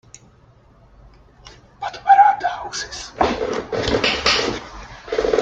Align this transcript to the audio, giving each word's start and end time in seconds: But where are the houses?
But 1.79 1.95
where 2.03 2.19
are 2.19 2.39
the 2.39 2.47
houses? 2.47 3.11